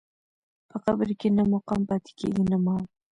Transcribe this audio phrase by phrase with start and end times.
[0.69, 2.83] په قبر کې نه مقام پاتې کېږي نه مال.